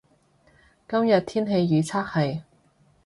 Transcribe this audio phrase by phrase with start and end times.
[0.89, 2.41] 今日天氣預測係